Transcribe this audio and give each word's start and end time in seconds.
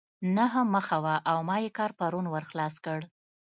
نهه 0.37 0.61
مخه 0.73 0.97
وه 1.03 1.15
او 1.31 1.37
ما 1.47 1.57
ئې 1.63 1.69
کار 1.77 1.91
پرون 1.99 2.25
ور 2.29 2.43
خلاص 2.51 2.75
کړ. 2.85 2.99